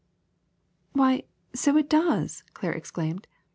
*^Why, 0.95 1.25
so 1.53 1.77
it 1.77 1.87
does!" 1.87 2.43
Claire 2.55 2.71
exclaimed. 2.73 3.27